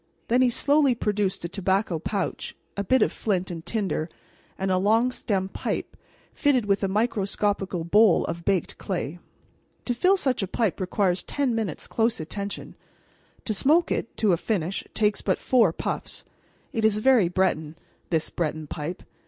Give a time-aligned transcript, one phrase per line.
[0.29, 4.09] Then he slowly produced a tobacco pouch, a bit of flint and tinder,
[4.57, 5.95] and a long stemmed pipe
[6.33, 9.19] fitted with a microscopical bowl of baked clay.
[9.85, 12.75] To fill such a pipe requires ten minutes' close attention.
[13.45, 16.25] To smoke it to a finish takes but four puffs.
[16.73, 17.75] It is very Breton,
[18.09, 19.03] this Breton pipe.